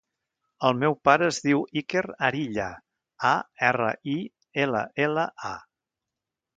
El 0.69 0.79
meu 0.83 0.95
pare 1.09 1.27
es 1.33 1.39
diu 1.47 1.61
Iker 1.83 2.03
Arilla: 2.29 2.67
a, 3.35 3.37
erra, 3.71 3.93
i, 4.17 4.19
ela, 4.67 4.87
ela, 5.09 5.33
a. 5.57 5.57